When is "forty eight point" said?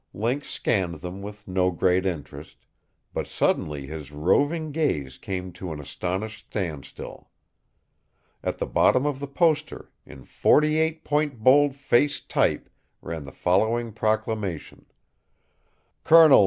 10.23-11.43